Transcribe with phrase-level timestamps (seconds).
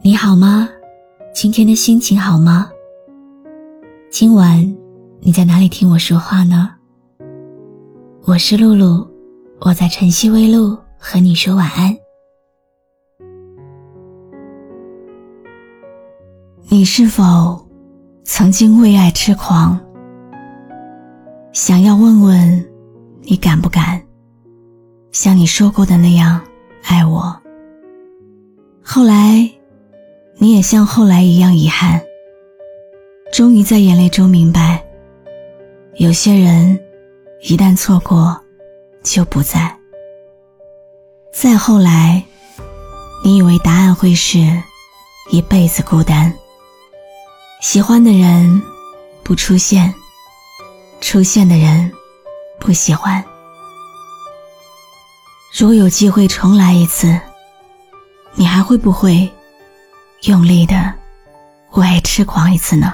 [0.00, 0.68] 你好吗？
[1.34, 2.70] 今天的心情好吗？
[4.10, 4.64] 今晚
[5.18, 6.70] 你在哪里听我说话呢？
[8.22, 9.04] 我是露露，
[9.60, 11.94] 我在晨曦微露和你说晚安。
[16.68, 17.60] 你是否
[18.22, 19.78] 曾经为爱痴狂？
[21.52, 22.68] 想要问问
[23.22, 24.00] 你敢不敢
[25.10, 26.40] 像你说过的那样
[26.84, 27.36] 爱我？
[28.80, 29.50] 后来。
[30.40, 32.00] 你也像后来一样遗憾，
[33.32, 34.80] 终于在眼泪中明白，
[35.96, 36.78] 有些人
[37.42, 38.40] 一旦错过，
[39.02, 39.76] 就不在。
[41.32, 42.22] 再后来，
[43.24, 44.38] 你以为答案会是
[45.32, 46.32] 一辈子孤单，
[47.60, 48.62] 喜欢的人
[49.24, 49.92] 不出现，
[51.00, 51.90] 出现的人
[52.60, 53.24] 不喜欢。
[55.52, 57.20] 如果有机会重来一次，
[58.34, 59.28] 你还会不会？
[60.22, 60.74] 用力的
[61.74, 62.92] 为爱痴狂一次呢？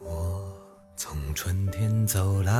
[0.00, 0.52] 我
[0.96, 2.52] 从春天走来，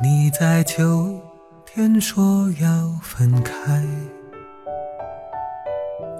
[0.00, 1.20] 你在秋
[1.66, 3.84] 天说要分开，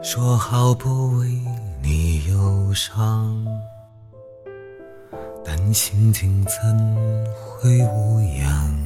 [0.03, 1.28] 说好不为
[1.80, 3.47] 你忧伤，
[5.45, 6.97] 但心情怎
[7.30, 8.77] 会无恙？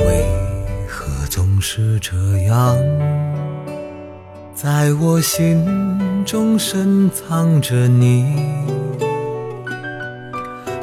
[0.00, 2.76] 为何总是这样？
[4.54, 5.64] 在我心
[6.24, 8.24] 中深藏着你，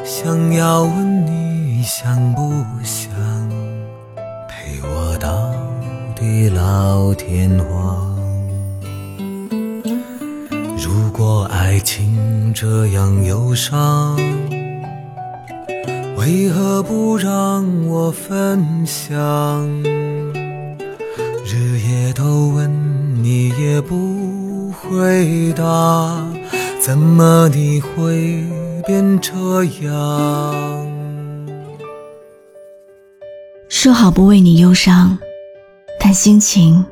[0.04, 3.10] 想要问你想不想
[4.50, 5.54] 陪我到
[6.16, 8.18] 地老天荒？
[10.78, 14.18] 如果爱情这样忧伤，
[16.18, 19.18] 为何不让我分享？
[21.46, 22.59] 日夜都问。
[24.90, 25.64] 回答，
[26.82, 28.44] 怎么你会
[28.88, 30.90] 变这样？
[33.70, 35.16] 说好不为你忧伤，
[36.00, 36.84] 但心情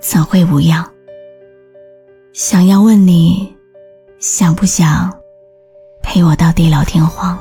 [0.00, 0.88] 怎会无恙？
[2.32, 3.52] 想要问你，
[4.20, 5.12] 想不想
[6.00, 7.36] 陪我到地老天荒？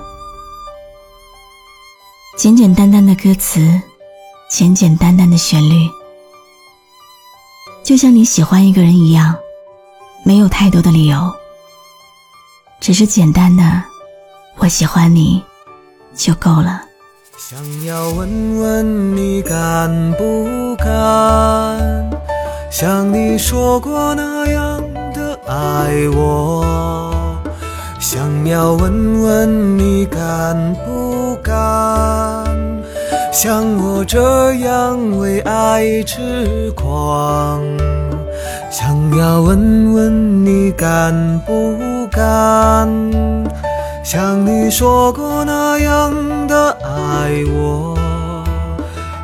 [2.36, 3.80] 简简单单的歌词，
[4.50, 5.76] 简简单单的旋律。
[7.84, 9.36] 就像你喜欢一个人一样，
[10.24, 11.18] 没有太多的理由，
[12.80, 13.64] 只是简单的
[14.58, 15.44] “我喜欢你”
[16.16, 16.84] 就够了。
[17.38, 22.10] 想要问问你敢不敢，
[22.70, 24.82] 像你说过那样
[25.14, 27.36] 的爱我？
[28.00, 32.46] 想要问问你敢不敢？
[33.34, 37.64] 像我这样为爱痴狂，
[38.72, 41.14] 想要问问你敢
[41.46, 42.88] 不敢，
[44.02, 46.14] 像你说过那样
[46.48, 47.98] 的爱我，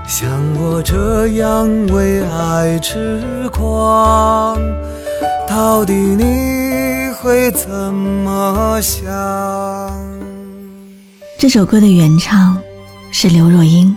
[0.06, 4.60] 像我这样为爱痴狂，
[5.48, 9.08] 到底你会怎么想？
[11.40, 12.58] 这首歌的原唱。
[13.10, 13.96] 是刘若英，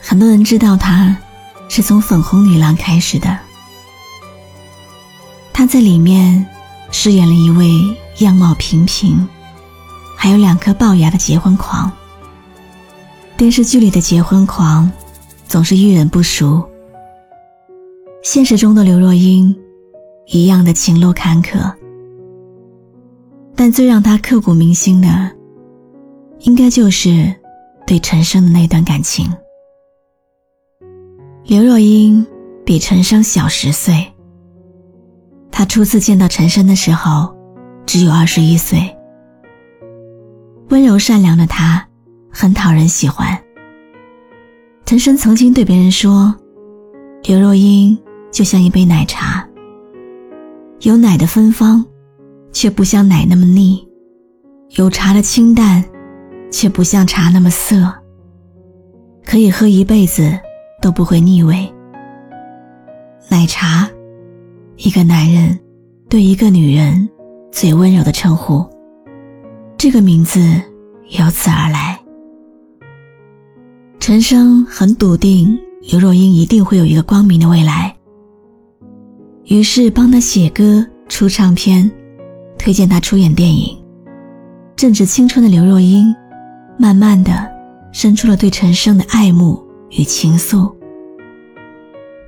[0.00, 1.14] 很多人知道她
[1.68, 3.36] 是从粉红女郎开始的。
[5.54, 6.44] 他在里面
[6.90, 7.70] 饰演了一位
[8.18, 9.26] 样貌平平，
[10.16, 11.90] 还有两颗龅牙的结婚狂。
[13.36, 14.90] 电视剧里的结婚狂
[15.46, 16.62] 总是遇人不淑，
[18.24, 19.56] 现实中的刘若英
[20.26, 21.72] 一样的情路坎坷，
[23.54, 25.30] 但最让他刻骨铭心的，
[26.40, 27.32] 应该就是。
[27.86, 29.30] 对陈升的那段感情，
[31.44, 32.26] 刘若英
[32.64, 34.13] 比陈升小十岁。
[35.56, 37.32] 他初次见到陈升的时候，
[37.86, 38.92] 只有二十一岁。
[40.70, 41.86] 温柔善良的他，
[42.28, 43.40] 很讨人喜欢。
[44.84, 46.34] 陈升曾经对别人说
[47.22, 47.96] ：“刘若英
[48.32, 49.48] 就像一杯奶茶，
[50.80, 51.84] 有奶的芬芳，
[52.52, 53.78] 却不像奶那么腻；
[54.70, 55.84] 有茶的清淡。”
[56.50, 57.92] 却不像茶那么涩，
[59.24, 60.38] 可以喝一辈子
[60.80, 61.68] 都不会腻味。
[63.28, 63.90] 奶茶，
[64.76, 65.58] 一个男人
[66.08, 67.08] 对一个女人
[67.52, 68.64] 最温柔的称呼，
[69.78, 70.40] 这个名字
[71.10, 71.98] 由此而来。
[74.00, 75.58] 陈升很笃定
[75.90, 77.94] 刘若英一定会有一个光明的未来，
[79.44, 81.90] 于是帮她写歌、出唱片，
[82.58, 83.76] 推荐她出演电影。
[84.76, 86.14] 正值青春的刘若英。
[86.76, 87.48] 慢慢的，
[87.92, 90.74] 生出了对陈升的爱慕与情愫。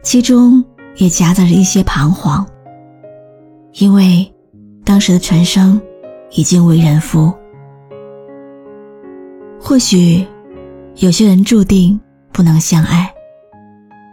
[0.05, 0.65] 其中
[0.97, 2.47] 也夹杂着一些彷徨，
[3.75, 4.27] 因为
[4.85, 5.81] 当时的陈生
[6.31, 7.33] 已经为人夫。
[9.61, 10.27] 或许
[10.97, 11.99] 有些人注定
[12.33, 13.13] 不能相爱，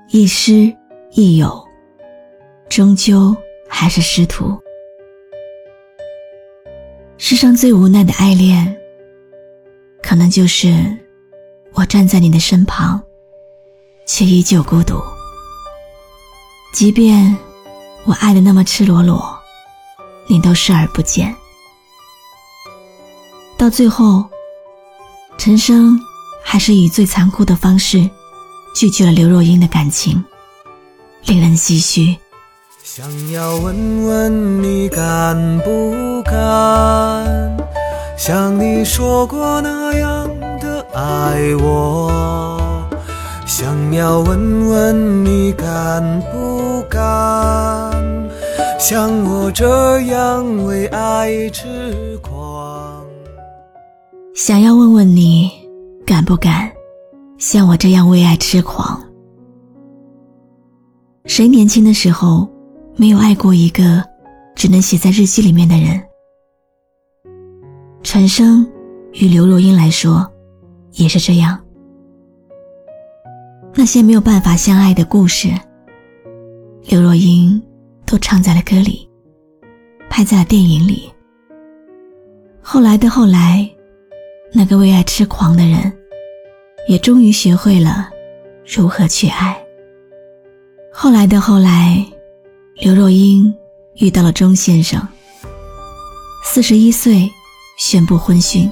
[0.09, 0.73] 亦师
[1.11, 1.63] 亦友，
[2.69, 3.35] 终究
[3.69, 4.59] 还是师徒。
[7.17, 8.75] 世上最无奈的爱恋，
[10.01, 10.73] 可能就是
[11.73, 13.01] 我站在你的身旁，
[14.05, 14.95] 却依旧孤独。
[16.73, 17.37] 即便
[18.03, 19.23] 我爱的那么赤裸裸，
[20.25, 21.33] 你都视而不见。
[23.55, 24.25] 到最后，
[25.37, 25.97] 陈升
[26.43, 28.09] 还是以最残酷的方式
[28.75, 30.21] 拒绝了刘若英的感情，
[31.25, 32.17] 令人唏嘘。
[32.83, 37.55] 想要问问你敢不敢，
[38.17, 40.27] 像你说过那样
[40.59, 42.11] 的爱我。
[43.45, 46.42] 想要问问你敢不，
[48.85, 53.01] 像我这样为爱痴狂。
[54.35, 55.49] 想要问问你
[56.05, 56.69] 敢不敢，
[57.37, 59.01] 像我这样为爱痴狂。
[61.23, 62.45] 谁年轻的时候
[62.97, 64.03] 没有爱过一个
[64.53, 66.03] 只能写在日记里面的人？
[68.03, 68.69] 陈升
[69.13, 70.29] 与刘若英来说，
[70.95, 71.57] 也是这样。
[73.75, 75.47] 那些没有办法相爱的故事，
[76.89, 77.63] 刘若英
[78.13, 79.09] 都唱在了歌里，
[80.07, 81.11] 拍在了电影里。
[82.61, 83.67] 后来的后来，
[84.51, 85.91] 那个为爱痴狂的人，
[86.87, 88.11] 也终于学会了
[88.67, 89.59] 如何去爱。
[90.93, 92.05] 后来的后来，
[92.75, 93.51] 刘若英
[93.95, 95.01] 遇到了钟先生，
[96.43, 97.27] 四十一岁
[97.79, 98.71] 宣布婚讯，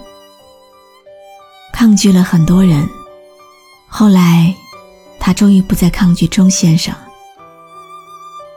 [1.73, 2.87] 抗拒了很多人，
[3.87, 4.53] 后来。
[5.23, 6.93] 他终于不再抗拒钟先生，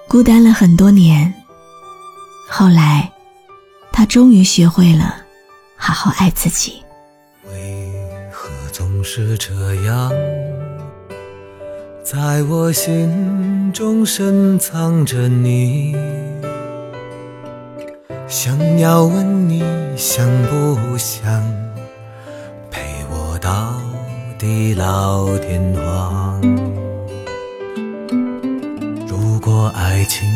[0.08, 1.32] 孤单了很多年。
[2.48, 3.10] 后来，
[3.92, 5.16] 他终于学会了
[5.76, 6.82] 好好爱自己。
[7.50, 7.92] 为
[8.30, 10.10] 何总是这样，
[12.04, 15.96] 在我心中深藏着你？
[18.28, 19.62] 想要问你
[19.96, 21.42] 想不想
[22.70, 22.80] 陪
[23.10, 23.80] 我到？
[24.36, 26.53] 地老天荒。
[29.74, 30.28] 爱情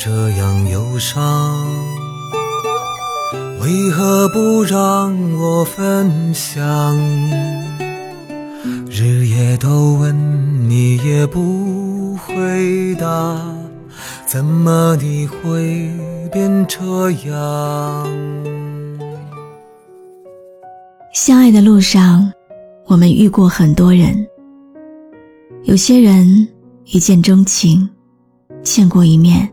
[0.00, 1.68] 这样忧伤，
[3.60, 6.96] 为何不让我分享？
[8.90, 10.16] 日夜都问
[10.70, 13.38] 你也不回答，
[14.26, 15.90] 怎么你会
[16.32, 18.08] 变这样？
[21.12, 22.32] 相爱的路上。
[22.86, 24.26] 我们遇过很多人，
[25.64, 26.48] 有些人
[26.84, 27.90] 一见钟情，
[28.66, 29.48] 见过一面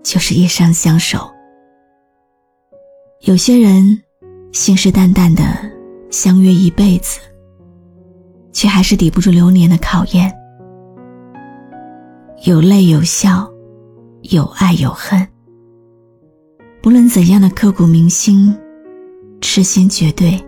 [0.00, 1.18] 就是一生相守；
[3.22, 4.00] 有些人
[4.52, 5.42] 信誓旦旦的
[6.08, 7.18] 相约一辈子，
[8.52, 10.32] 却还是抵不住流年的考验。
[12.44, 13.50] 有泪有笑，
[14.22, 15.26] 有爱有恨，
[16.80, 18.56] 不论怎样的刻骨铭心、
[19.40, 20.40] 痴心绝对，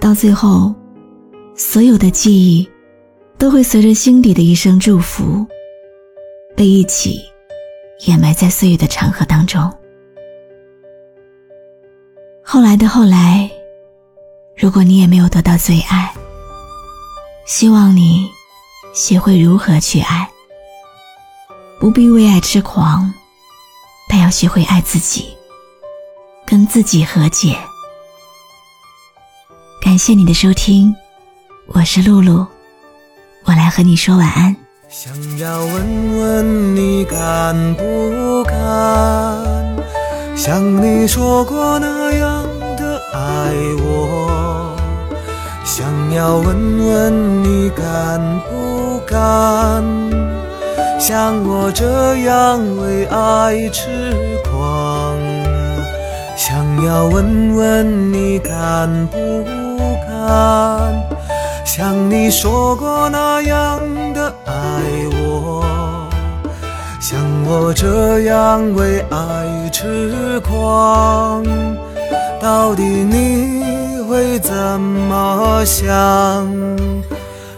[0.00, 0.74] 到最后。
[1.56, 2.68] 所有的记忆，
[3.38, 5.46] 都会随着心底的一声祝福，
[6.56, 7.20] 被一起
[8.06, 9.72] 掩埋在岁月的长河当中。
[12.42, 13.50] 后来的后来，
[14.56, 16.12] 如果你也没有得到最爱，
[17.46, 18.30] 希望你
[18.94, 20.30] 学会如何去爱，
[21.80, 23.12] 不必为爱痴狂，
[24.08, 25.36] 但要学会爱自己，
[26.46, 27.58] 跟自己和解。
[29.82, 30.94] 感谢你的收听。
[31.66, 32.46] 我是露露，
[33.44, 34.54] 我来和你说晚安。
[34.96, 38.54] 想要问问你敢不敢，
[40.36, 42.44] 像你说过那样
[42.76, 44.72] 的爱我。
[45.64, 49.82] 想要问问你敢不敢，
[51.00, 53.90] 像我这样为爱痴
[54.48, 55.18] 狂。
[56.36, 59.18] 想要问问你敢不
[60.06, 61.13] 敢。
[61.64, 63.80] 像你说过那样
[64.12, 64.52] 的爱
[65.12, 65.64] 我，
[67.00, 71.42] 像我这样为爱痴狂，
[72.40, 76.46] 到底你会怎么想？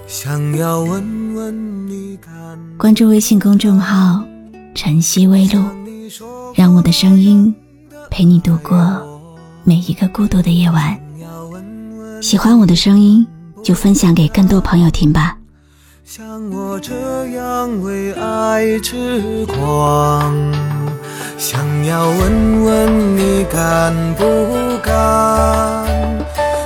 [0.07, 2.19] 想要问问你，
[2.79, 4.23] 关注微信公众号
[4.75, 5.61] “晨曦微露”，
[6.55, 7.55] 让我的声音
[8.09, 8.79] 陪你度过
[9.65, 10.97] 每一个孤独的夜晚。
[12.23, 13.27] 喜欢我的声音。
[13.67, 15.37] 就分享给更多朋友听吧。
[16.05, 16.95] 像我这
[17.37, 20.33] 样为爱痴狂，
[21.37, 24.25] 想要问问你敢不
[24.85, 25.85] 敢，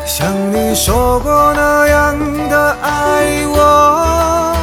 [0.05, 2.19] 像你说过那样
[2.51, 4.55] 的爱我，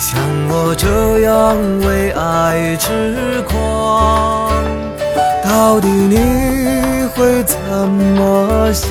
[0.00, 4.50] 像我这样为爱痴狂，
[5.44, 6.16] 到底你
[7.14, 7.56] 会怎
[7.88, 8.90] 么想？